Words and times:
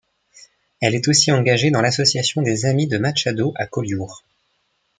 Elle 0.79 0.95
est 0.95 1.07
aussi 1.09 1.31
engagée 1.31 1.69
dans 1.69 1.81
l’association 1.83 2.41
des 2.41 2.65
amis 2.65 2.87
de 2.87 2.97
Machado 2.97 3.53
à 3.55 3.67
Collioure. 3.67 4.25